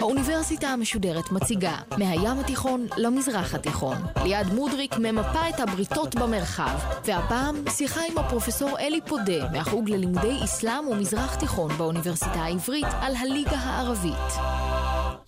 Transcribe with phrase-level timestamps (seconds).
[0.00, 3.96] האוניברסיטה המשודרת מציגה מהים התיכון למזרח התיכון.
[4.24, 10.88] ליעד מודריק ממפה את הבריתות במרחב, והפעם שיחה עם הפרופסור אלי פודה מהחוג ללימודי אסלאם
[10.88, 14.59] ומזרח תיכון באוניברסיטה העברית על הליגה הערבית.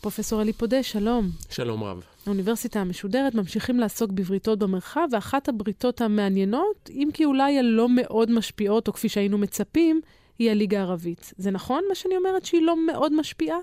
[0.03, 1.31] פרופסור אלי פודה, שלום.
[1.51, 2.05] שלום רב.
[2.27, 8.89] האוניברסיטה המשודרת ממשיכים לעסוק בבריתות במרחב, ואחת הבריתות המעניינות, אם כי אולי הלא מאוד משפיעות,
[8.89, 10.01] או כפי שהיינו מצפים,
[10.39, 11.33] היא הליגה הערבית.
[11.37, 13.57] זה נכון מה שאני אומרת שהיא לא מאוד משפיעה?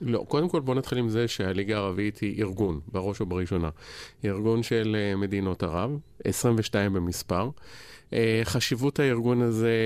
[0.00, 3.70] לא, קודם כל בוא נתחיל עם זה שהליגה הערבית היא ארגון, בראש ובראשונה.
[4.22, 7.50] היא ארגון של אה, מדינות ערב, 22 במספר.
[8.12, 9.76] אה, חשיבות הארגון הזה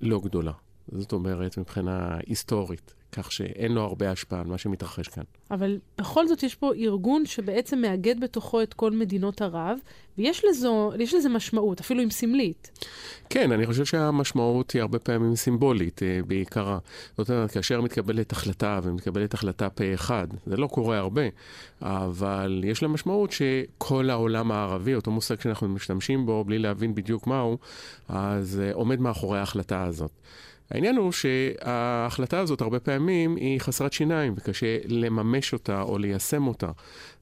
[0.00, 0.52] לא גדולה.
[0.92, 2.94] זאת אומרת, מבחינה היסטורית.
[3.14, 5.22] כך שאין לו הרבה השפעה על מה שמתרחש כאן.
[5.50, 9.78] אבל בכל זאת יש פה ארגון שבעצם מאגד בתוכו את כל מדינות ערב,
[10.18, 12.70] ויש לזו, לזה משמעות, אפילו אם סמלית.
[13.30, 16.78] כן, אני חושב שהמשמעות היא הרבה פעמים סימבולית, אה, בעיקרה.
[17.18, 21.22] זאת אומרת, כאשר מתקבלת החלטה, ומתקבלת החלטה פה אחד, זה לא קורה הרבה,
[21.82, 27.26] אבל יש לה משמעות שכל העולם הערבי, אותו מושג שאנחנו משתמשים בו בלי להבין בדיוק
[27.26, 27.58] מהו,
[28.08, 30.10] אז אה, עומד מאחורי ההחלטה הזאת.
[30.70, 36.70] העניין הוא שההחלטה הזאת הרבה פעמים היא חסרת שיניים וקשה לממש אותה או ליישם אותה.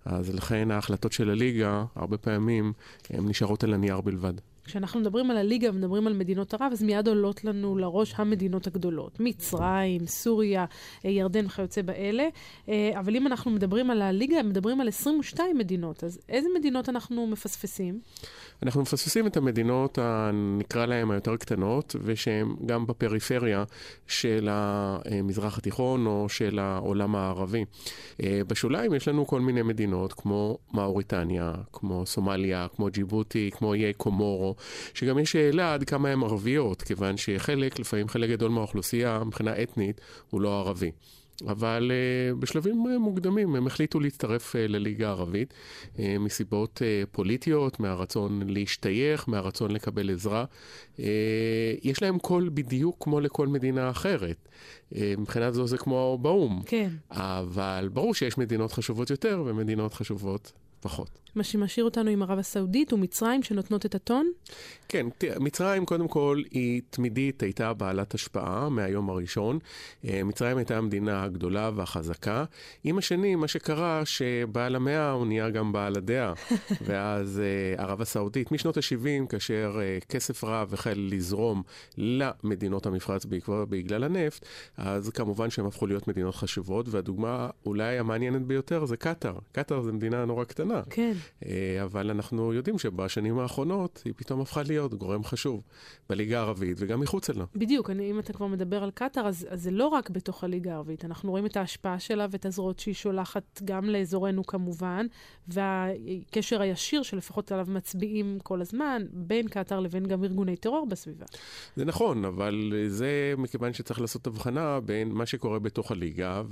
[0.04, 2.72] אז לכן ההחלטות של הליגה הרבה פעמים
[3.10, 4.34] הן נשארות על הנייר בלבד.
[4.64, 9.20] כשאנחנו מדברים על הליגה ומדברים על מדינות ערב, אז מיד עולות לנו לראש המדינות הגדולות.
[9.20, 10.64] מצרים, סוריה,
[11.04, 12.28] אה, ירדן וכיוצא באלה.
[12.68, 16.04] אה, אבל אם אנחנו מדברים על הליגה, מדברים על 22 מדינות.
[16.04, 18.00] אז איזה מדינות אנחנו מפספסים?
[18.62, 19.98] אנחנו מפספסים את המדינות,
[20.58, 23.64] נקרא להן היותר קטנות, ושהן גם בפריפריה
[24.06, 27.64] של המזרח התיכון או של העולם הערבי.
[28.22, 33.92] אה, בשוליים יש לנו כל מיני מדינות, כמו מאוריטניה, כמו סומליה, כמו ג'יבוטי, כמו איי
[33.92, 34.51] קומורו,
[34.94, 40.00] שגם יש שאלה עד כמה הן ערביות, כיוון שחלק, לפעמים חלק גדול מהאוכלוסייה, מבחינה אתנית,
[40.30, 40.90] הוא לא ערבי.
[41.48, 45.54] אבל uh, בשלבים uh, מוקדמים הם החליטו להצטרף uh, לליגה הערבית
[45.96, 50.44] uh, מסיבות uh, פוליטיות, מהרצון להשתייך, מהרצון לקבל עזרה.
[50.96, 51.00] Uh,
[51.82, 54.48] יש להם קול בדיוק כמו לכל מדינה אחרת.
[54.92, 56.62] Uh, מבחינת זו זה כמו באו"ם.
[56.66, 56.88] כן.
[57.10, 61.22] אבל ברור שיש מדינות חשובות יותר ומדינות חשובות פחות.
[61.34, 64.32] מה שמשאיר אותנו עם ערב הסעודית ומצרים שנותנות את הטון?
[64.88, 69.58] כן, תראה, מצרים קודם כל היא תמידית הייתה בעלת השפעה מהיום הראשון.
[70.08, 72.44] אה, מצרים הייתה המדינה הגדולה והחזקה.
[72.84, 76.32] עם השנים, מה שקרה, שבעל המאה הוא נהיה גם בעל הדעה.
[76.86, 81.62] ואז אה, ערב הסעודית, משנות ה-70, כאשר אה, כסף רב החל לזרום
[81.98, 83.26] למדינות המפרץ
[83.68, 89.34] בגלל הנפט, אז כמובן שהם הפכו להיות מדינות חשובות, והדוגמה אולי המעניינת ביותר זה קטאר.
[89.52, 90.71] קטאר זו מדינה נורא קטנה.
[90.90, 91.12] כן.
[91.46, 95.62] אה, אבל אנחנו יודעים שבשנים האחרונות היא פתאום הפכה להיות גורם חשוב
[96.08, 97.44] בליגה הערבית וגם מחוץ לה.
[97.54, 100.72] בדיוק, אני, אם אתה כבר מדבר על קטאר, אז, אז זה לא רק בתוך הליגה
[100.72, 101.04] הערבית.
[101.04, 105.06] אנחנו רואים את ההשפעה שלה ואת הזרועות שהיא שולחת גם לאזורנו כמובן,
[105.48, 111.26] והקשר הישיר שלפחות עליו מצביעים כל הזמן, בין קטאר לבין גם ארגוני טרור בסביבה.
[111.76, 116.42] זה נכון, אבל זה מכיוון שצריך לעשות הבחנה בין מה שקורה בתוך הליגה,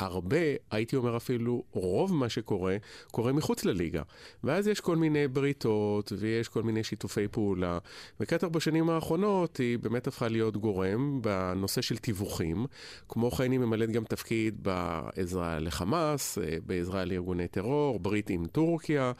[0.00, 0.36] והרבה,
[0.70, 2.76] הייתי אומר אפילו רוב מה שקורה,
[3.10, 4.02] קורה מחוץ לליגה.
[4.44, 7.78] ואז יש כל מיני בריתות, ויש כל מיני שיתופי פעולה.
[8.20, 12.66] וקטר בשנים האחרונות היא באמת הפכה להיות גורם בנושא של תיווכים.
[13.08, 19.12] כמו כן היא ממלאת גם תפקיד בעזרה לחמאס, אה, בעזרה לארגוני טרור, ברית עם טורקיה.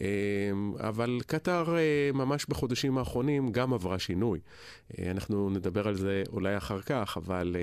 [0.00, 0.06] אה,
[0.88, 4.40] אבל קטר אה, ממש בחודשים האחרונים גם עברה שינוי.
[5.10, 7.56] אנחנו נדבר על זה אולי אחר כך, אבל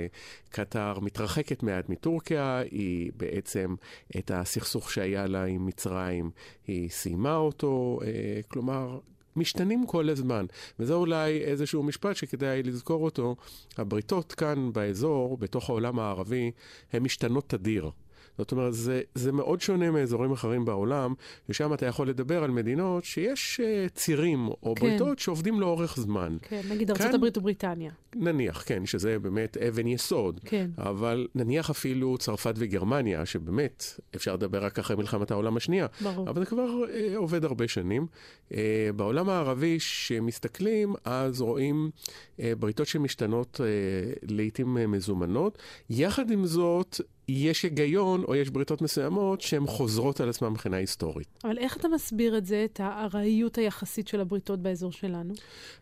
[0.49, 3.75] קטר מתרחקת מעט מטורקיה, היא בעצם
[4.17, 6.31] את הסכסוך שהיה לה עם מצרים,
[6.67, 8.99] היא סיימה אותו, אה, כלומר,
[9.35, 10.45] משתנים כל הזמן.
[10.79, 13.35] וזה אולי איזשהו משפט שכדאי לזכור אותו.
[13.77, 16.51] הבריתות כאן באזור, בתוך העולם הערבי,
[16.93, 17.91] הן משתנות תדיר.
[18.37, 21.13] זאת אומרת, זה, זה מאוד שונה מאזורים אחרים בעולם,
[21.49, 24.81] ושם אתה יכול לדבר על מדינות שיש uh, צירים או כן.
[24.81, 26.37] בריתות שעובדים לאורך זמן.
[26.41, 27.91] כן, נגיד הברית ובריטניה.
[28.15, 30.39] נניח, כן, שזה באמת אבן יסוד.
[30.45, 30.69] כן.
[30.77, 35.87] אבל נניח אפילו צרפת וגרמניה, שבאמת אפשר לדבר רק אחרי מלחמת העולם השנייה.
[36.01, 36.29] ברור.
[36.29, 38.07] אבל זה כבר uh, עובד הרבה שנים.
[38.49, 38.55] Uh,
[38.95, 41.89] בעולם הערבי, שמסתכלים, אז רואים
[42.37, 45.57] uh, בריתות שמשתנות uh, לעיתים uh, מזומנות.
[45.89, 51.27] יחד עם זאת, יש היגיון או יש בריתות מסוימות שהן חוזרות על עצמן מבחינה היסטורית.
[51.43, 55.33] אבל איך אתה מסביר את זה, את הארעיות היחסית של הבריתות באזור שלנו?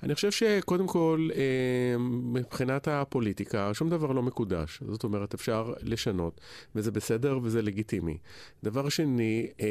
[0.04, 4.80] אני חושב שקודם כל, אה, מבחינת הפוליטיקה, שום דבר לא מקודש.
[4.88, 6.42] זאת אומרת, אפשר לשנות,
[6.76, 8.18] וזה בסדר וזה לגיטימי.
[8.64, 9.68] דבר שני, אה,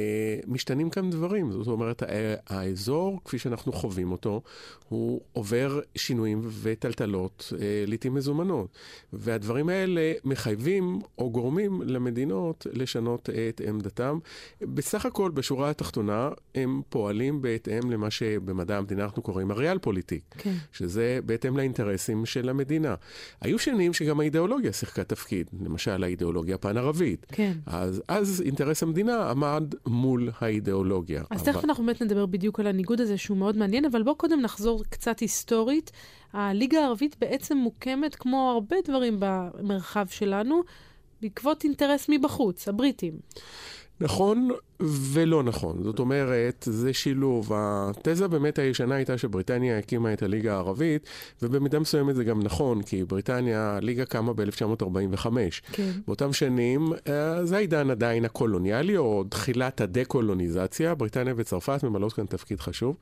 [0.46, 1.52] משתנים כאן דברים.
[1.52, 2.02] זאת אומרת,
[2.46, 4.42] האזור, כפי שאנחנו חווים אותו,
[4.88, 8.68] הוא עובר שינויים וטלטלות, אה, לעיתים מזומנות.
[9.12, 14.18] והדברים האלה מחייבים או גורמים למדינות לשנות את עמדתם.
[14.62, 20.54] בסך הכל, בשורה התחתונה, הם פועלים בהתאם למה שבמדע המדינה אנחנו קוראים הריאל פוליטיק, כן.
[20.72, 22.94] שזה בהתאם לאינטרסים של המדינה.
[23.40, 27.26] היו שנים שגם האידיאולוגיה שיחקה תפקיד, למשל האידיאולוגיה הפן-ערבית.
[27.32, 27.52] כן.
[27.66, 31.22] אז, אז אינטרס המדינה עמד מול האידיאולוגיה.
[31.30, 31.52] אז אבל...
[31.52, 34.84] תכף אנחנו באמת נדבר בדיוק על הניגוד הזה שהוא מאוד מעניין, אבל בואו קודם נחזור
[34.90, 35.90] קצת היסטורית.
[36.32, 40.62] הליגה הערבית בעצם מוקמת, כמו הרבה דברים במרחב שלנו,
[41.22, 43.12] בעקבות אינטרס מבחוץ, הבריטים.
[44.00, 44.48] נכון
[44.82, 45.82] ולא נכון.
[45.82, 47.50] זאת אומרת, זה שילוב.
[47.54, 51.06] התזה באמת הישנה הייתה שבריטניה הקימה את הליגה הערבית,
[51.42, 55.26] ובמידה מסוימת זה גם נכון, כי בריטניה, הליגה קמה ב-1945.
[55.72, 55.90] כן.
[56.06, 60.94] באותם שנים, אה, זה העידן עדיין הקולוניאלי, או תחילת הדה-קולוניזציה.
[60.94, 62.96] בריטניה וצרפת ממלאות כאן תפקיד חשוב,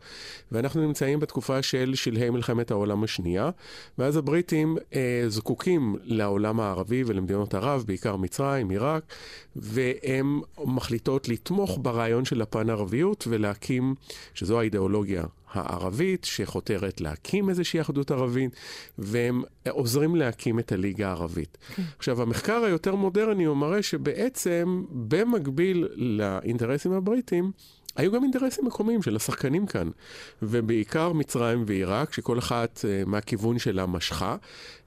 [0.53, 3.51] ואנחנו נמצאים בתקופה של שלהי מלחמת העולם השנייה,
[3.99, 9.03] ואז הבריטים אה, זקוקים לעולם הערבי ולמדינות ערב, בעיקר מצרים, עיראק,
[9.57, 10.41] והן
[10.91, 11.79] מחליטות לתמוך.
[11.83, 13.95] ברעיון של הפן-ערביות ולהקים,
[14.35, 18.57] שזו האידיאולוגיה הערבית, שחותרת להקים איזושהי אחדות ערבית,
[18.99, 21.59] והם עוזרים להקים את הליגה הערבית.
[21.77, 21.83] כן.
[21.99, 27.51] עכשיו, המחקר היותר מודרני הוא מראה שבעצם, במקביל לאינטרסים הבריטים,
[27.97, 29.89] היו גם אינטרסים מקומיים של השחקנים כאן,
[30.43, 34.37] ובעיקר מצרים ועיראק, שכל אחת uh, מהכיוון שלה משכה,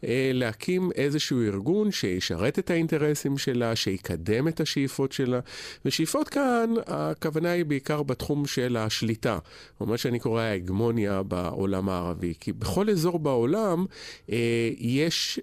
[0.01, 5.39] uh, להקים איזשהו ארגון שישרת את האינטרסים שלה, שיקדם את השאיפות שלה.
[5.85, 9.37] ושאיפות כאן, הכוונה היא בעיקר בתחום של השליטה,
[9.81, 12.33] או מה שאני קורא ההגמוניה בעולם הערבי.
[12.39, 13.85] כי בכל אזור בעולם
[14.27, 14.31] uh,
[14.77, 15.39] יש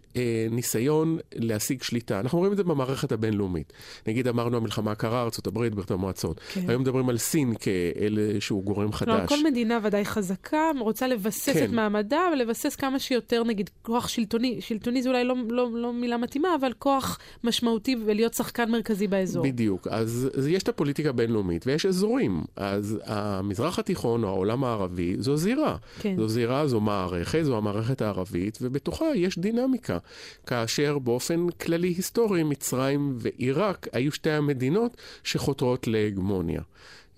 [0.51, 2.21] ניסיון להשיג שליטה.
[2.21, 3.73] אנחנו רואים את זה במערכת הבינלאומית.
[4.07, 6.41] נגיד אמרנו המלחמה הקרה, ארה"ב, ברית המועצות.
[6.53, 6.71] כן.
[6.71, 7.50] היום מדברים על סין.
[7.55, 9.09] כאלה שהוא גורם חדש.
[9.09, 11.65] כלומר, כל מדינה ודאי חזקה, רוצה לבסס כן.
[11.65, 14.61] את מעמדה ולבסס כמה שיותר, נגיד, כוח שלטוני.
[14.61, 19.45] שלטוני זה אולי לא, לא, לא מילה מתאימה, אבל כוח משמעותי ולהיות שחקן מרכזי באזור.
[19.45, 19.87] בדיוק.
[19.91, 22.43] אז, אז יש את הפוליטיקה הבינלאומית ויש אזורים.
[22.57, 25.77] אז המזרח התיכון או העולם הערבי זו זירה.
[26.01, 26.17] כן.
[26.17, 29.99] זו זירה, זו מערכת, זו המערכת הערבית, ובתוכה יש דינמיקה.
[30.47, 36.63] כאשר באופן כללי היסטורי, מצרים ועיראק היו שתי המדינות שחותרות להגמוניה.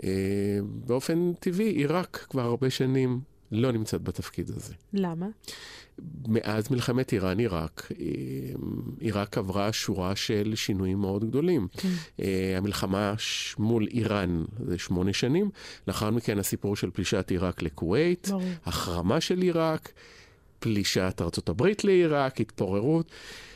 [0.04, 0.08] אה,
[0.64, 3.20] באופן טבעי, עיראק כבר הרבה שנים
[3.52, 4.74] לא נמצאת בתפקיד הזה.
[4.92, 5.26] למה?
[6.28, 8.06] מאז מלחמת איראן-עיראק, אה,
[9.00, 11.68] עיראק עברה שורה של שינויים מאוד גדולים.
[11.76, 11.88] כן.
[12.20, 13.14] אה, המלחמה
[13.58, 15.50] מול איראן זה שמונה שנים,
[15.88, 18.28] לאחר מכן הסיפור של פלישת עיראק לכווית,
[18.64, 19.92] החרמה של עיראק,
[20.62, 23.10] פלישת ארה"ב לעיראק, התפוררות.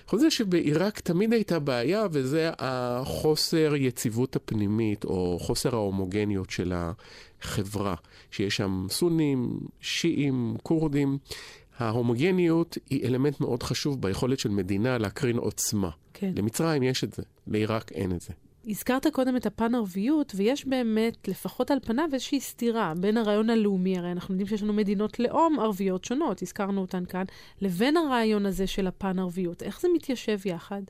[0.06, 7.94] חוץ מזה שבעיראק תמיד הייתה בעיה, וזה החוסר יציבות הפנימית, או חוסר ההומוגניות של החברה,
[8.30, 11.18] שיש שם סונים, שיעים, כורדים.
[11.78, 15.90] ההומוגניות היא אלמנט מאוד חשוב ביכולת של מדינה להקרין עוצמה.
[16.14, 16.32] כן.
[16.36, 18.32] למצרים יש את זה, לעיראק אין את זה.
[18.68, 24.12] הזכרת קודם את הפן-ערביות, ויש באמת, לפחות על פניו, איזושהי סתירה בין הרעיון הלאומי, הרי
[24.12, 27.24] אנחנו יודעים שיש לנו מדינות לאום ערביות שונות, הזכרנו אותן כאן,
[27.60, 29.62] לבין הרעיון הזה של הפן-ערביות.
[29.62, 30.82] איך זה מתיישב יחד?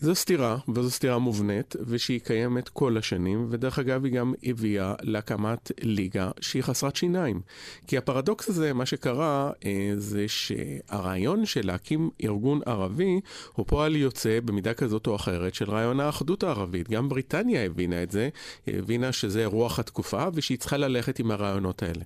[0.00, 5.72] זו סתירה, וזו סתירה מובנית, ושהיא קיימת כל השנים, ודרך אגב היא גם הביאה להקמת
[5.82, 7.40] ליגה שהיא חסרת שיניים.
[7.86, 13.20] כי הפרדוקס הזה, מה שקרה, אה, זה שהרעיון של להקים ארגון ערבי
[13.52, 16.90] הוא פועל יוצא במידה כזאת או אחרת של רעיון האחדות הערבית.
[16.90, 18.28] גם בריטניה הבינה את זה,
[18.66, 22.04] הבינה שזה רוח התקופה, ושהיא צריכה ללכת עם הרעיונות האלה.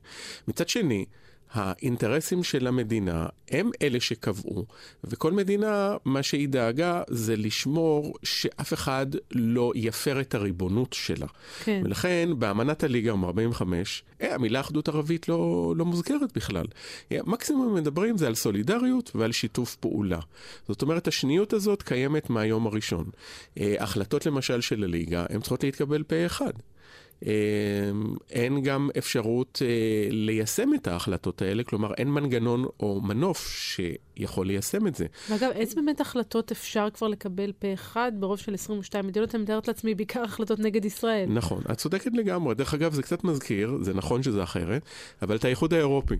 [0.49, 1.04] מצד שני,
[1.52, 4.67] האינטרסים של המדינה הם אלה שקבעו,
[5.05, 11.26] וכל מדינה, מה שהיא דאגה זה לשמור שאף אחד לא יפר את הריבונות שלה.
[11.64, 11.83] כן.
[11.85, 13.62] ולכן באמנת הליגה מ-45,
[14.23, 16.64] אה, המילה אחדות ערבית לא, לא מוזכרת בכלל.
[17.11, 20.19] מקסימום מדברים זה על סולידריות ועל שיתוף פעולה.
[20.69, 23.05] זאת אומרת, השניות הזאת קיימת מהיום הראשון.
[23.59, 26.52] אה, החלטות למשל של הליגה, הן צריכות להתקבל פה אחד.
[28.30, 29.62] אין גם אפשרות
[30.10, 35.06] ליישם את ההחלטות האלה, כלומר אין מנגנון או מנוף שיכול ליישם את זה.
[35.30, 39.34] ואגב, איזה באמת החלטות אפשר כבר לקבל פה אחד ברוב של 22 מדינות?
[39.34, 41.26] אני מתארת לעצמי בעיקר החלטות נגד ישראל.
[41.28, 42.54] נכון, את צודקת לגמרי.
[42.54, 44.82] דרך אגב, זה קצת מזכיר, זה נכון שזה אחרת,
[45.22, 46.16] אבל את האיחוד האירופי.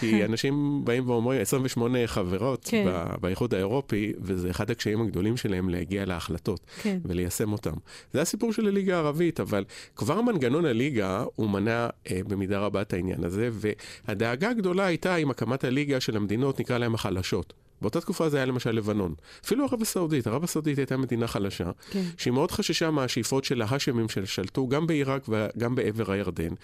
[0.00, 2.86] כי אנשים באים ואומרים, 28 חברות כן.
[3.20, 6.98] באיחוד האירופי, וזה אחד הקשיים הגדולים שלהם להגיע להחלטות כן.
[7.04, 7.74] וליישם אותם.
[8.12, 9.64] זה הסיפור של הליגה הערבית, אבל
[9.96, 15.30] כבר מנגנון הליגה הוא מנע אה, במידה רבה את העניין הזה, והדאגה הגדולה הייתה עם
[15.30, 17.61] הקמת הליגה של המדינות, נקרא להן החלשות.
[17.82, 19.14] באותה תקופה זה היה למשל לבנון.
[19.44, 22.02] אפילו ערב הסעודית, ערב הסעודית הייתה מדינה חלשה, כן.
[22.16, 26.54] שהיא מאוד חששה מהשאיפות של ההאשמים ששלטו גם בעיראק וגם בעבר הירדן,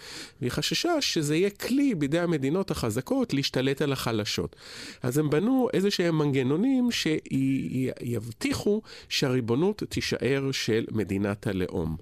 [0.41, 4.57] והיא חששה שזה יהיה כלי בידי המדינות החזקות להשתלט על החלשות.
[5.03, 11.97] אז הם בנו איזה שהם מנגנונים שיבטיחו שהריבונות תישאר של מדינת הלאום.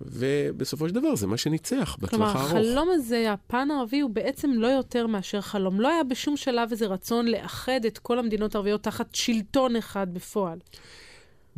[0.00, 2.50] ובסופו של דבר זה מה שניצח בטווח כלומר, הארוך.
[2.50, 5.80] כלומר, החלום הזה, הפן הערבי, הוא בעצם לא יותר מאשר חלום.
[5.80, 10.58] לא היה בשום שלב איזה רצון לאחד את כל המדינות הערביות תחת שלטון אחד בפועל.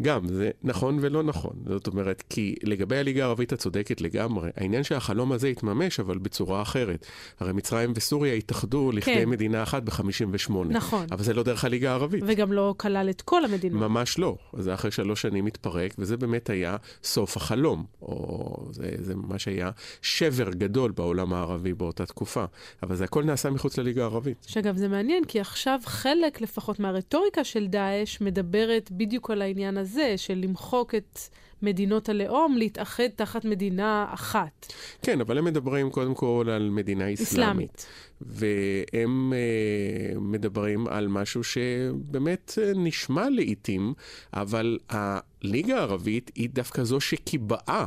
[0.00, 1.52] גם, זה נכון ולא נכון.
[1.66, 7.06] זאת אומרת, כי לגבי הליגה הערבית הצודקת לגמרי, העניין שהחלום הזה יתממש, אבל בצורה אחרת.
[7.40, 9.28] הרי מצרים וסוריה התאחדו לכדי כן.
[9.28, 10.52] מדינה אחת ב-58.
[10.68, 11.06] נכון.
[11.10, 12.24] אבל זה לא דרך הליגה הערבית.
[12.26, 13.80] וגם לא כלל את כל המדינות.
[13.80, 14.36] ממש לא.
[14.58, 17.84] זה אחרי שלוש שנים התפרק, וזה באמת היה סוף החלום.
[18.02, 19.70] או זה, זה מה שהיה
[20.02, 22.44] שבר גדול בעולם הערבי באותה תקופה.
[22.82, 24.46] אבל זה הכל נעשה מחוץ לליגה הערבית.
[24.48, 29.87] שאגב, זה מעניין, כי עכשיו חלק לפחות מהרטוריקה של דאעש מדברת בדיוק על העניין הזה.
[29.88, 31.18] הזה, של למחוק את
[31.62, 34.72] מדינות הלאום, להתאחד תחת מדינה אחת.
[35.02, 37.86] כן, אבל הם מדברים קודם כל על מדינה אסלאמית.
[38.20, 43.94] והם uh, מדברים על משהו שבאמת uh, נשמע לעיתים,
[44.34, 47.86] אבל הליגה הערבית היא דווקא זו שקיבעה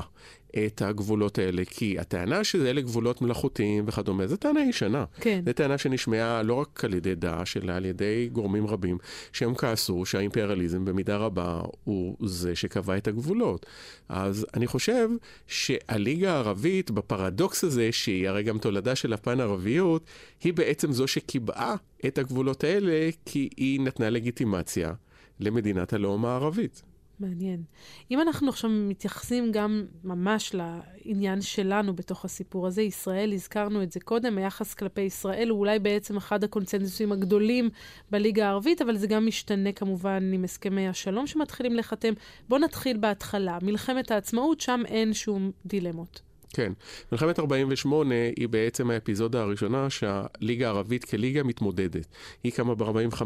[0.65, 5.05] את הגבולות האלה, כי הטענה שאלה גבולות מלאכותיים וכדומה, זו טענה ישנה.
[5.21, 5.41] כן.
[5.45, 8.97] זו טענה שנשמעה לא רק על ידי דאעש, אלא על ידי גורמים רבים,
[9.33, 13.65] שהם כעסו שהאימפריאליזם במידה רבה הוא זה שקבע את הגבולות.
[14.09, 15.09] אז אני חושב
[15.47, 20.05] שהליגה הערבית, בפרדוקס הזה, שהיא הרי גם תולדה של הפן הערביות,
[20.43, 24.93] היא בעצם זו שקיבעה את הגבולות האלה, כי היא נתנה לגיטימציה
[25.39, 26.90] למדינת הלאום הערבית.
[27.21, 27.63] מעניין.
[28.11, 33.99] אם אנחנו עכשיו מתייחסים גם ממש לעניין שלנו בתוך הסיפור הזה, ישראל, הזכרנו את זה
[33.99, 37.69] קודם, היחס כלפי ישראל הוא אולי בעצם אחד הקונצנזוסים הגדולים
[38.11, 42.13] בליגה הערבית, אבל זה גם משתנה כמובן עם הסכמי השלום שמתחילים לחתם.
[42.49, 43.57] בואו נתחיל בהתחלה.
[43.61, 46.30] מלחמת העצמאות, שם אין שום דילמות.
[46.53, 46.73] כן.
[47.11, 52.07] מלחמת 48' היא בעצם האפיזודה הראשונה שהליגה הערבית כליגה מתמודדת.
[52.43, 53.21] היא קמה ב-45'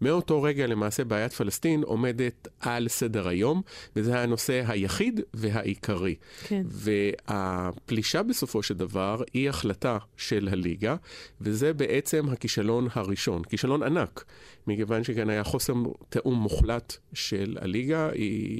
[0.00, 3.62] ומאותו רגע למעשה בעיית פלסטין עומדת על סדר היום,
[3.96, 6.14] וזה הנושא היחיד והעיקרי.
[6.44, 6.62] כן.
[6.66, 10.96] והפלישה בסופו של דבר היא החלטה של הליגה,
[11.40, 14.24] וזה בעצם הכישלון הראשון, כישלון ענק.
[14.66, 15.74] מכיוון שכאן היה חוסר
[16.08, 18.10] תיאום מוחלט של הליגה,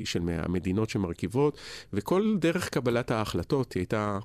[0.04, 1.58] של המדינות שמרכיבות,
[1.92, 4.18] וכל דרך קבלת ההחלטות היא הייתה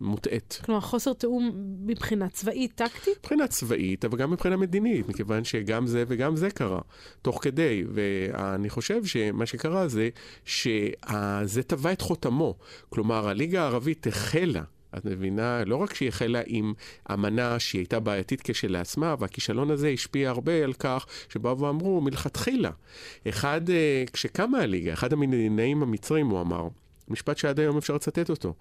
[0.00, 0.60] מוטעית.
[0.64, 1.50] כלומר, חוסר תיאום
[1.86, 3.18] מבחינה צבאית, טקטית?
[3.18, 6.80] מבחינה צבאית, אבל גם מבחינה מדינית, מכיוון שגם זה וגם זה קרה,
[7.22, 7.84] תוך כדי.
[7.94, 10.08] ואני חושב שמה שקרה זה
[10.44, 12.56] שזה טבע את חותמו.
[12.88, 14.62] כלומר, הליגה הערבית החלה
[14.98, 16.72] את מבינה, לא רק שהיא החלה עם
[17.12, 22.70] אמנה שהיא הייתה בעייתית כשלעצמה, והכישלון הזה השפיע הרבה על כך שבאו ואמרו מלכתחילה.
[23.28, 26.68] אחד, אה, כשקמה הליגה, אחד המדינאים המצרים, הוא אמר,
[27.10, 28.54] משפט שעד היום אפשר לצטט אותו.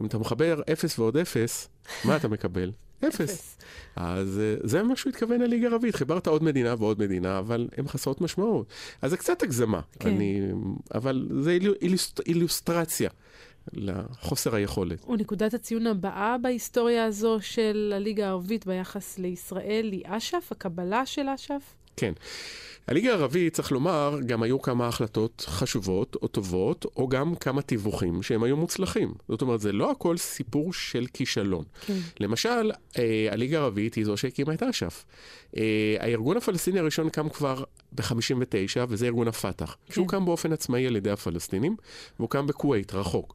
[0.00, 1.68] אם אתה מחבר אפס ועוד אפס,
[2.04, 2.72] מה אתה מקבל?
[3.08, 3.58] אפס.
[3.96, 5.94] אז אה, זה מה שהוא התכוון לליגה הערבית.
[5.94, 8.66] חיברת עוד מדינה ועוד מדינה, אבל הן חסרות משמעות.
[9.02, 9.80] אז זה קצת הגזמה.
[9.98, 10.08] כן.
[10.08, 10.40] אני,
[10.94, 13.10] אבל זה אילוסט, אילוסטרציה
[13.72, 15.08] לחוסר היכולת.
[15.08, 21.74] ונקודת הציון הבאה בהיסטוריה הזו של הליגה הערבית ביחס לישראל היא אש"ף, הקבלה של אש"ף?
[21.98, 22.12] כן.
[22.88, 28.22] הליגה הערבית, צריך לומר, גם היו כמה החלטות חשובות או טובות, או גם כמה תיווכים
[28.22, 29.14] שהם היו מוצלחים.
[29.28, 31.64] זאת אומרת, זה לא הכל סיפור של כישלון.
[31.86, 31.98] כן.
[32.20, 35.04] למשל, אה, הליגה הערבית היא זו שהקימה את אש"ף.
[35.56, 39.76] אה, הארגון הפלסטיני הראשון קם כבר ב-59, וזה ארגון הפת"ח.
[39.86, 39.94] כן.
[39.94, 41.76] שהוא קם באופן עצמאי על ידי הפלסטינים,
[42.18, 43.34] והוא קם בכווית, רחוק.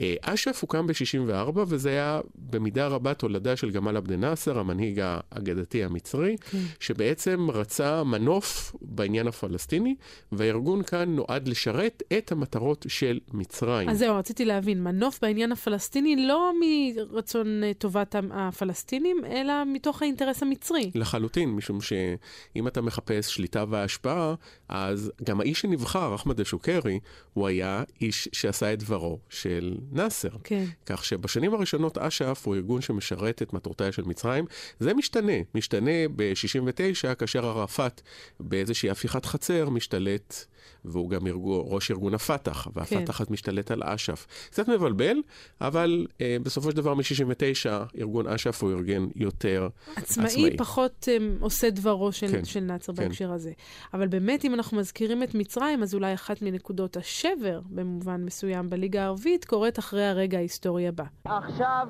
[0.00, 5.84] אה, אש"ף הוקם ב-64, וזה היה במידה רבה תולדה של גמל עבד נאסר, המנהיג האגדתי
[5.84, 6.56] המצרי, mm.
[6.80, 9.94] שבעצם רצה מנוף בעניין הפלסטיני,
[10.32, 13.88] והארגון כאן נועד לשרת את המטרות של מצרים.
[13.88, 20.42] אז זהו, רציתי להבין, מנוף בעניין הפלסטיני לא מרצון אה, טובת הפלסטינים, אלא מתוך האינטרס
[20.42, 20.90] המצרי.
[20.94, 24.34] לחלוטין, משום שאם אתה מחפש שליטה והשפעה,
[24.68, 27.00] אז גם האיש שנבחר, אחמד א-שוקרי,
[27.34, 30.28] הוא היה איש שעשה את דברו של נאסר.
[30.44, 30.64] כן.
[30.86, 34.44] כך שבשנים הראשונות אש"ף הוא ארגון שמשרת את מטרותיה של מצרים.
[34.80, 38.00] זה משתנה, משתנה ב-69, כאשר ערפאת
[38.40, 40.46] באיזושהי הפיכת חצר משתלט,
[40.84, 43.24] והוא גם ארגו, ראש ארגון הפת"ח, והפת"ח כן.
[43.30, 44.26] משתלט על אש"ף.
[44.50, 45.16] קצת מבלבל,
[45.60, 50.26] אבל אה, בסופו של דבר מ-69 ארגון אש"ף הוא ארגון יותר עצמאי.
[50.26, 53.02] עצמאי פחות אה, עושה דברו של, כן, של נאצר כן.
[53.02, 53.52] בהקשר הזה.
[53.94, 59.02] אבל באמת, אם אנחנו מזכירים את מצרים, אז אולי אחת מנקודות השבר, במובן מסוים, בליגה
[59.02, 61.04] הערבית, קורית אחרי הרגע ההיסטורי הבא.
[61.24, 61.88] עכשיו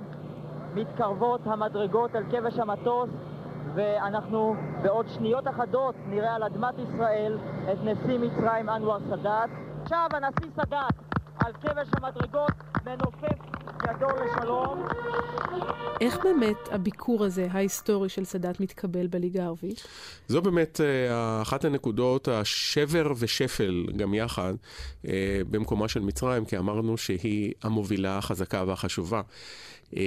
[0.75, 3.11] מתקרבות המדרגות על כבש המטוס,
[3.79, 7.39] ואנחנו בעוד שניות אחדות נראה על אדמת ישראל
[7.73, 9.51] את נשיא מצרים אנואר סאדאת.
[9.83, 10.95] עכשיו הנשיא סאדאת
[11.39, 12.53] על כבש המדרגות
[12.87, 13.39] מנופף
[13.85, 14.85] ידו לשלום.
[16.01, 19.87] איך באמת הביקור הזה, ההיסטורי של סאדאת, מתקבל בליגה הערבית?
[20.29, 24.55] זו באמת אה, אחת הנקודות, השבר ושפל גם יחד,
[25.07, 29.23] אה, במקומה של מצרים, כי אמרנו שהיא המובילה החזקה והחשובה.
[29.97, 30.03] אה,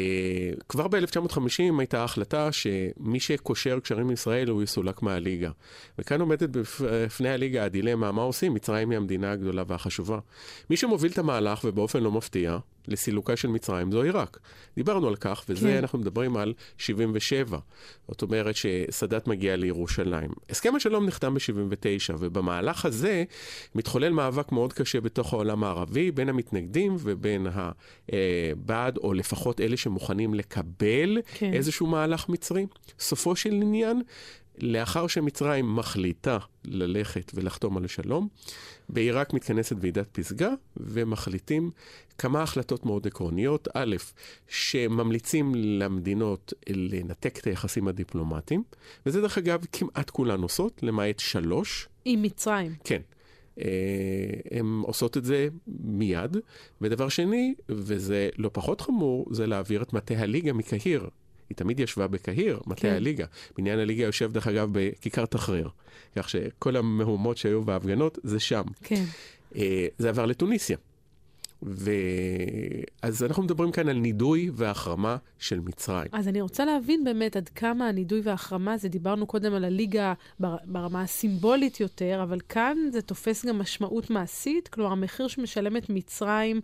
[0.69, 5.51] כבר ב-1950 הייתה החלטה שמי שקושר קשרים עם ישראל הוא יסולק מהליגה.
[6.00, 8.53] וכאן עומדת בפני הליגה הדילמה, מה עושים?
[8.53, 10.19] מצרים היא המדינה הגדולה והחשובה.
[10.69, 12.57] מי שמוביל את המהלך, ובאופן לא מפתיע,
[12.88, 14.39] לסילוקה של מצרים זו עיראק.
[14.75, 15.77] דיברנו על כך, וזה כן.
[15.77, 17.57] אנחנו מדברים על 77.
[18.07, 20.31] זאת אומרת שסאדאת מגיע לירושלים.
[20.50, 23.23] הסכם השלום נחתם ב-79, ובמהלך הזה
[23.75, 27.47] מתחולל מאבק מאוד קשה בתוך העולם הערבי, בין המתנגדים ובין
[28.11, 31.54] הבעד, או לפחות אלה שמוכנים לקבל כן.
[31.54, 32.66] איזשהו מהלך מצרי.
[33.00, 34.01] סופו של עניין,
[34.58, 38.28] לאחר שמצרים מחליטה ללכת ולחתום על השלום,
[38.90, 41.72] בעיראק מתכנסת ועידת פסגה ומחליטים
[42.18, 43.68] כמה החלטות מאוד עקרוניות.
[43.74, 43.96] א',
[44.48, 48.63] שממליצים למדינות לנתק את היחסים הדיפלומטיים,
[49.06, 51.88] וזה דרך אגב כמעט כולן עושות, למעט שלוש.
[52.06, 52.75] עם מצרים.
[52.84, 53.01] כן.
[53.65, 55.48] אה, הן עושות את זה
[55.84, 56.38] מיד.
[56.82, 61.10] ודבר שני, וזה לא פחות חמור, זה להעביר את מטה הליגה מקהיר
[61.51, 62.94] היא תמיד ישבה בקהיר, מטה כן.
[62.94, 63.25] הליגה.
[63.58, 65.70] בניין הליגה יושב, דרך אגב, בכיכר תחריר.
[66.15, 68.63] כך שכל המהומות שהיו בהפגנות זה שם.
[68.84, 69.03] כן.
[69.56, 70.77] אה, זה עבר לתוניסיה.
[71.63, 71.91] ו...
[73.01, 76.08] אז אנחנו מדברים כאן על נידוי והחרמה של מצרים.
[76.12, 80.13] אז אני רוצה להבין באמת עד כמה הנידוי וההחרמה זה, דיברנו קודם על הליגה
[80.65, 86.62] ברמה הסימבולית יותר, אבל כאן זה תופס גם משמעות מעשית, כלומר המחיר שמשלמת מצרים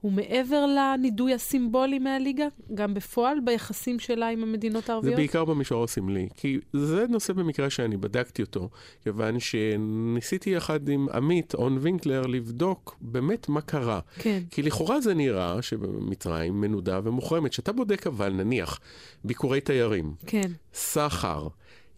[0.00, 5.12] הוא מעבר לנידוי הסימבולי מהליגה, גם בפועל, ביחסים שלה עם המדינות הערביות?
[5.12, 8.68] זה בעיקר במישור הסמלי, כי זה נושא במקרה שאני בדקתי אותו,
[9.02, 14.00] כיוון שניסיתי יחד עם עמית, און וינקלר, לבדוק באמת מה קרה.
[14.18, 14.42] כן.
[14.50, 17.50] כי לכאורה זה נראה שמצרים מנודה ומוחרמת.
[17.50, 18.80] כשאתה בודק אבל, נניח,
[19.24, 20.50] ביקורי תיירים, כן.
[20.74, 21.48] סחר,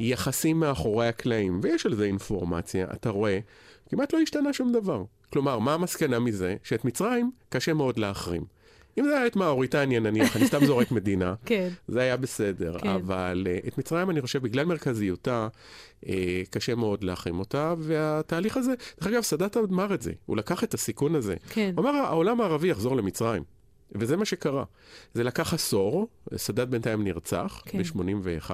[0.00, 3.38] יחסים מאחורי הקלעים, ויש על זה אינפורמציה, אתה רואה,
[3.90, 5.05] כמעט לא השתנה שום דבר.
[5.33, 6.57] כלומר, מה המסקנה מזה?
[6.62, 8.45] שאת מצרים קשה מאוד להחרים.
[8.99, 11.68] אם זה היה את מאוריטניה נניח, אני סתם זורק מדינה, כן.
[11.88, 12.88] זה היה בסדר, כן.
[12.88, 15.49] אבל uh, את מצרים אני חושב בגלל מרכזיותה,
[16.05, 16.09] uh,
[16.51, 20.75] קשה מאוד להחרים אותה, והתהליך הזה, דרך אגב, סאדאת אמר את זה, הוא לקח את
[20.75, 21.37] הסיכון הזה.
[21.51, 21.73] כן.
[21.77, 23.42] הוא אמר, העולם הערבי יחזור למצרים.
[23.94, 24.64] וזה מה שקרה.
[25.14, 27.83] זה לקח עשור, סאדאת בינתיים נרצח כן.
[27.83, 28.50] ב-81,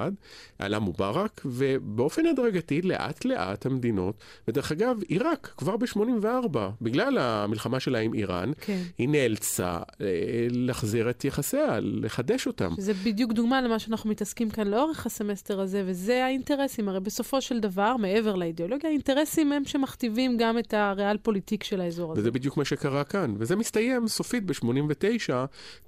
[0.59, 4.14] עלה מובארק, ובאופן הדרגתי, לאט לאט המדינות,
[4.48, 8.83] ודרך אגב, עיראק, כבר ב-84, בגלל המלחמה שלה עם איראן, כן.
[8.98, 10.07] היא נאלצה אה,
[10.51, 12.70] להחזיר את יחסיה, לחדש אותם.
[12.79, 16.88] זה בדיוק דוגמה למה שאנחנו מתעסקים כאן לאורך הסמסטר הזה, וזה האינטרסים.
[16.88, 22.12] הרי בסופו של דבר, מעבר לאידיאולוגיה, האינטרסים הם שמכתיבים גם את הריאל פוליטיק של האזור
[22.12, 22.20] הזה.
[22.20, 25.28] וזה בדיוק מה שקרה כאן, וזה מסתיים סופית ב-89.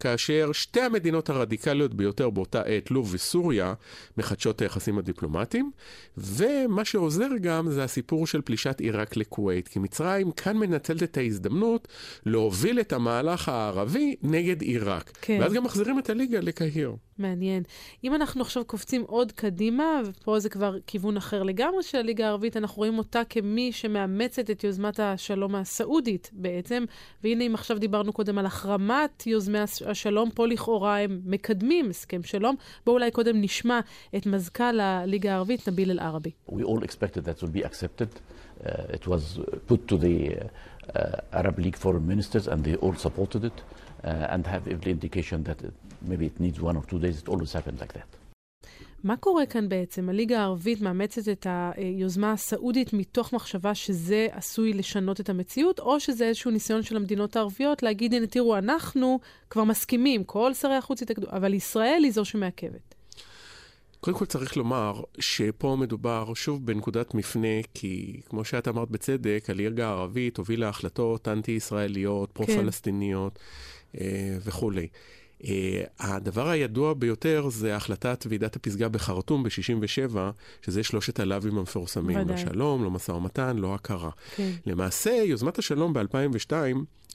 [0.01, 3.75] כאשר שתי המדינות הרדיקליות ביותר באותה עת, לוב וסוריה,
[4.17, 5.71] מחדשות את היחסים הדיפלומטיים,
[6.17, 11.89] ומה שעוזר גם זה הסיפור של פלישת עיראק לכווית, כי מצרים כאן מנצלת את ההזדמנות
[12.27, 15.11] להוביל את המהלך הערבי נגד עיראק.
[15.21, 15.39] כן.
[15.41, 16.97] ואז גם מחזירים את הליגה לקהיר.
[17.21, 17.63] מעניין.
[18.05, 22.57] אם אנחנו עכשיו קופצים עוד קדימה, ופה זה כבר כיוון אחר לגמרי של הליגה הערבית,
[22.57, 26.85] אנחנו רואים אותה כמי שמאמצת את יוזמת השלום הסעודית בעצם,
[27.25, 32.56] והנה אם עכשיו דיברנו קודם על החרמת יוזמי השלום, פה לכאורה הם מקדמים הסכם שלום.
[32.86, 33.80] בואו אולי קודם נשמע
[34.16, 36.32] את מזכ"ל הליגה הערבית, נביל אל-ערבי.
[36.50, 38.10] We all expected that would be accepted.
[38.64, 40.16] Uh, it was put to the
[40.96, 43.62] uh, Arab League foreign ministers and they all supported it.
[44.06, 47.20] uh, and have every indication that it, maybe it needs one or two days.
[47.20, 48.08] It always happens like that.
[49.05, 50.09] מה קורה כאן בעצם?
[50.09, 56.25] הליגה הערבית מאמצת את היוזמה הסעודית מתוך מחשבה שזה עשוי לשנות את המציאות, או שזה
[56.25, 61.27] איזשהו ניסיון של המדינות הערביות להגיד, הנה תראו, אנחנו כבר מסכימים, כל שרי החוץ התאגדו,
[61.31, 62.95] אבל ישראל היא זו שמעכבת.
[64.01, 69.89] קודם כל צריך לומר שפה מדובר שוב בנקודת מפנה, כי כמו שאת אמרת בצדק, הליגה
[69.89, 73.39] הערבית הובילה החלטות אנטי-ישראליות, פרו-פלסטיניות
[73.93, 73.99] כן.
[74.45, 74.89] וכולי.
[75.41, 75.47] Uh,
[75.99, 80.17] הדבר הידוע ביותר זה החלטת ועידת הפסגה בחרטום ב-67,
[80.63, 82.21] שזה שלושת הלאווים המפורסמים.
[82.21, 82.37] ודאי.
[82.37, 84.11] לא שלום, לא משא ומתן, לא הכרה.
[84.37, 84.51] כן.
[84.67, 86.53] למעשה, יוזמת השלום ב-2002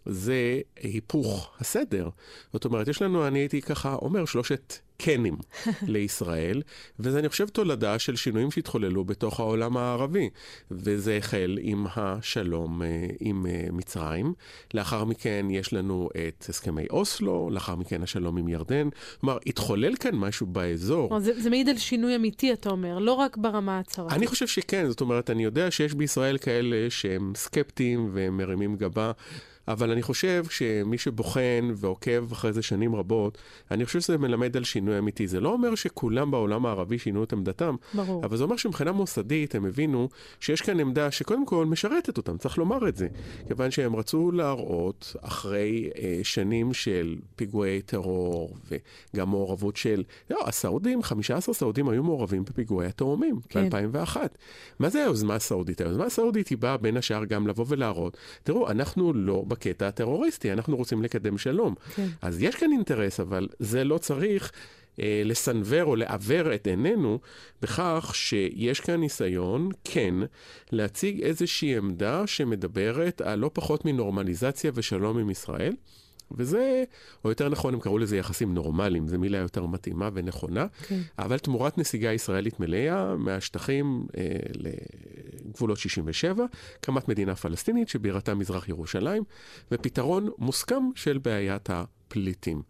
[0.05, 2.09] זה היפוך הסדר.
[2.53, 5.37] זאת אומרת, יש לנו, אני הייתי ככה אומר, שלושת קנים
[5.87, 6.61] לישראל,
[6.99, 10.29] וזה, אני חושב, תולדה של שינויים שהתחוללו בתוך העולם הערבי.
[10.71, 14.33] וזה החל עם השלום אה, עם אה, מצרים.
[14.73, 18.89] לאחר מכן יש לנו את הסכמי אוסלו, לאחר מכן השלום עם ירדן.
[19.21, 21.19] כלומר, התחולל כאן משהו באזור.
[21.19, 24.17] זה, זה מעיד על שינוי אמיתי, אתה אומר, לא רק ברמה הצהרתית.
[24.17, 29.11] אני חושב שכן, זאת אומרת, אני יודע שיש בישראל כאלה שהם סקפטיים והם מרימים גבה.
[29.67, 33.37] אבל אני חושב שמי שבוחן ועוקב אחרי זה שנים רבות,
[33.71, 35.27] אני חושב שזה מלמד על שינוי אמיתי.
[35.27, 38.25] זה לא אומר שכולם בעולם הערבי שינו את עמדתם, ברור.
[38.25, 42.57] אבל זה אומר שמבחינה מוסדית הם הבינו שיש כאן עמדה שקודם כל משרתת אותם, צריך
[42.57, 43.07] לומר את זה.
[43.47, 48.57] כיוון שהם רצו להראות, אחרי אה, שנים של פיגועי טרור
[49.13, 53.69] וגם מעורבות של, לא, הסעודים, 15 סעודים היו מעורבים בפיגועי התאומים כן.
[53.69, 54.17] ב-2001.
[54.79, 55.81] מה זה היוזמה הסעודית?
[55.81, 59.43] היוזמה הסעודית היא באה בין השאר גם לבוא ולהראות, תראו, אנחנו לא...
[59.55, 61.75] בקטע הטרוריסטי, אנחנו רוצים לקדם שלום.
[61.95, 62.07] כן.
[62.21, 64.51] אז יש כאן אינטרס, אבל זה לא צריך
[64.99, 67.19] אה, לסנוור או לעוור את עינינו
[67.61, 70.15] בכך שיש כאן ניסיון, כן,
[70.71, 75.73] להציג איזושהי עמדה שמדברת על לא פחות מנורמליזציה ושלום עם ישראל.
[76.31, 76.83] וזה,
[77.23, 80.85] או יותר נכון, הם קראו לזה יחסים נורמליים, זו מילה יותר מתאימה ונכונה, okay.
[80.85, 80.99] כן.
[81.19, 84.23] אבל תמורת נסיגה ישראלית מלאה מהשטחים אה,
[85.45, 86.45] לגבולות 67,
[86.79, 89.23] הקמת מדינה פלסטינית שבירתה מזרח ירושלים,
[89.71, 91.83] ופתרון מוסכם של בעיית ה...
[92.07, 92.61] פליטים.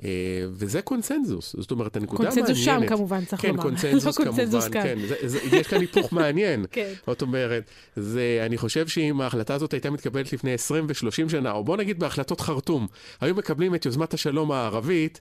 [0.00, 0.02] Uh,
[0.50, 2.46] וזה קונסנזוס, זאת אומרת, הנקודה מעניינת...
[2.46, 3.62] קונסנזוס שם כמובן, צריך כן, לומר.
[3.62, 4.82] קונצנזוס לא כמובן, כאן.
[4.82, 4.98] כן.
[5.08, 6.66] זה, זה, יש כאן היפוך מעניין.
[6.70, 6.92] כן.
[7.06, 11.64] זאת אומרת, זה, אני חושב שאם ההחלטה הזאת הייתה מתקבלת לפני 20 ו-30 שנה, או
[11.64, 12.86] בוא נגיד בהחלטות חרטום,
[13.20, 15.20] היו מקבלים את יוזמת השלום הערבית,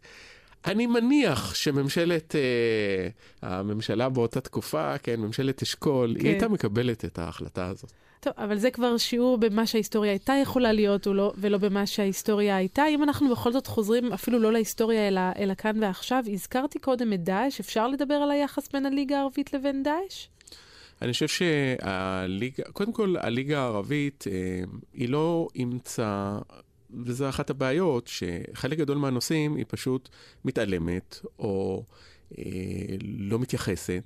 [0.65, 3.09] אני מניח שממשלת, אה,
[3.49, 6.25] הממשלה באותה תקופה, כן, ממשלת אשכול, כן.
[6.25, 7.91] היא הייתה מקבלת את ההחלטה הזאת.
[8.23, 12.83] טוב, אבל זה כבר שיעור במה שההיסטוריה הייתה יכולה להיות ולא, ולא במה שההיסטוריה הייתה.
[12.89, 17.23] אם אנחנו בכל זאת חוזרים אפילו לא להיסטוריה אלא, אלא כאן ועכשיו, הזכרתי קודם את
[17.23, 20.27] דאעש, אפשר לדבר על היחס בין הליגה הערבית לבין דאעש?
[21.01, 26.37] אני חושב שהליגה, קודם כל, הליגה הערבית, אה, היא לא אימצה,
[27.05, 30.09] וזו אחת הבעיות, שחלק גדול מהנושאים היא פשוט
[30.45, 31.83] מתעלמת, או
[32.37, 32.43] אה,
[33.01, 34.03] לא מתייחסת.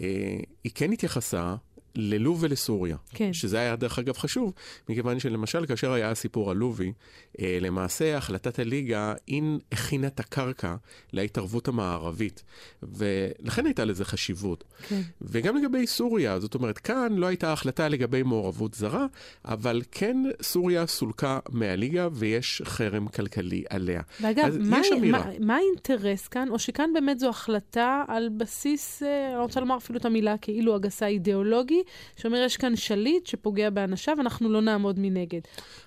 [0.00, 1.54] אה, היא כן התייחסה
[1.96, 2.96] ללוב ולסוריה.
[3.10, 3.32] כן.
[3.32, 4.52] שזה היה דרך אגב חשוב,
[4.88, 6.92] מכיוון שלמשל כאשר היה הסיפור הלובי,
[7.40, 10.74] אה, למעשה החלטת הליגה אין הכינה את הקרקע
[11.12, 12.42] להתערבות המערבית,
[12.82, 14.64] ולכן הייתה לזה חשיבות.
[14.88, 15.00] כן.
[15.22, 19.06] וגם לגבי סוריה, זאת אומרת, כאן לא הייתה החלטה לגבי מעורבות זרה,
[19.44, 24.02] אבל כן סוריה סולקה מהליגה ויש חרם כלכלי עליה.
[24.20, 24.80] ואגב, מה,
[25.10, 29.76] מה, מה האינטרס כאן, או שכאן באמת זו החלטה על בסיס, אה, אני רוצה לומר
[29.76, 31.82] אפילו את המילה כאילו הגסה אידיאולוגי,
[32.16, 35.40] שאומר, יש כאן שליט שפוגע באנשיו, אנחנו לא נעמוד מנגד.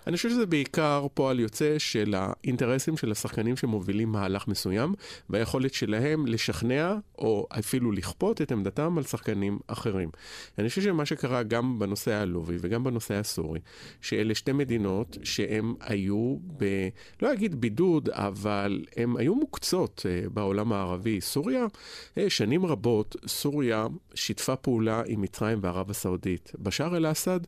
[0.08, 4.94] אני חושב שזה בעיקר פועל יוצא של האינטרסים של השחקנים שמובילים מהלך מסוים,
[5.30, 10.10] והיכולת שלהם לשכנע, או אפילו לכפות את עמדתם על שחקנים אחרים.
[10.58, 13.60] אני חושב שמה שקרה גם בנושא הלובי וגם בנושא הסורי,
[14.02, 16.88] שאלה שתי מדינות שהם היו ב...
[17.22, 21.22] לא אגיד בידוד, אבל הם היו מוקצות uh, בעולם הערבי.
[21.22, 26.52] סוריה, uh, שנים רבות, סוריה שיתפה פעולה עם מצרים וערב ערב הסעודית.
[26.60, 27.40] בשאר אל-אסד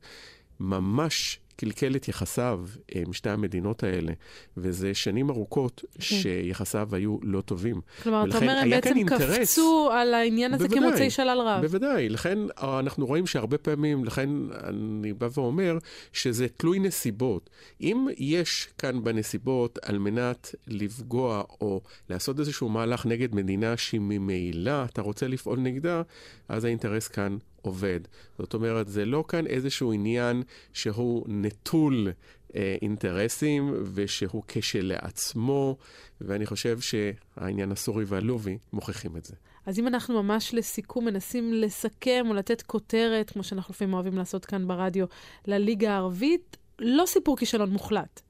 [0.59, 2.59] ממש קלקל את יחסיו
[2.95, 4.13] עם אה, שתי המדינות האלה,
[4.57, 6.01] וזה שנים ארוכות כן.
[6.01, 7.81] שיחסיו היו לא טובים.
[8.03, 11.61] כלומר, אתה אומר, הם בעצם קפצו על העניין הזה בוודאי, כמוצאי שלל רב.
[11.61, 14.29] בוודאי, לכן אה, אנחנו רואים שהרבה פעמים, לכן
[14.63, 15.77] אני בא ואומר
[16.13, 17.49] שזה תלוי נסיבות.
[17.81, 24.83] אם יש כאן בנסיבות על מנת לפגוע או לעשות איזשהו מהלך נגד מדינה שהיא ממילא
[24.85, 26.01] אתה רוצה לפעול נגדה,
[26.49, 27.99] אז האינטרס כאן עובד.
[28.37, 30.43] זאת אומרת, זה לא כאן איזשהו עניין
[30.73, 32.11] שהוא נטול
[32.55, 35.77] אה, אינטרסים ושהוא כשלעצמו,
[36.21, 39.35] ואני חושב שהעניין הסורי והלובי מוכיחים את זה.
[39.65, 44.45] אז אם אנחנו ממש לסיכום מנסים לסכם או לתת כותרת, כמו שאנחנו לפעמים אוהבים לעשות
[44.45, 45.05] כאן ברדיו,
[45.47, 48.21] לליגה הערבית, לא סיפור כישלון מוחלט.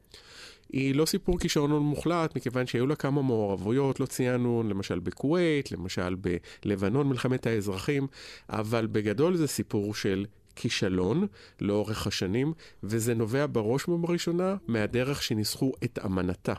[0.74, 6.16] היא לא סיפור כישרון מוחלט, מכיוון שהיו לה כמה מעורבויות, לא ציינו, למשל בכווית, למשל
[6.66, 8.08] בלבנון, מלחמת האזרחים,
[8.50, 11.28] אבל בגדול זה סיפור של כישלון
[11.62, 12.54] לאורך השנים,
[12.84, 16.54] וזה נובע בראש ובראשונה מהדרך שניסחו את אמנתה.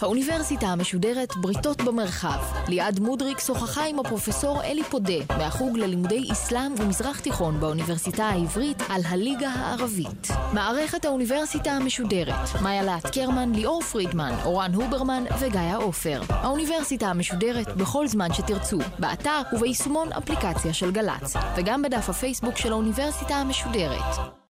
[0.01, 2.39] האוניברסיטה המשודרת בריתות במרחב.
[2.67, 9.01] ליעד מודריק שוחחה עם הפרופסור אלי פודה מהחוג ללימודי אסלאם ומזרח תיכון באוניברסיטה העברית על
[9.05, 10.27] הליגה הערבית.
[10.53, 16.21] מערכת האוניברסיטה המשודרת, מאיה לאט קרמן, ליאור פרידמן, אורן הוברמן וגיא עופר.
[16.29, 23.35] האוניברסיטה המשודרת בכל זמן שתרצו, באתר וביישומון אפליקציה של גל"צ, וגם בדף הפייסבוק של האוניברסיטה
[23.35, 24.31] המשודרת.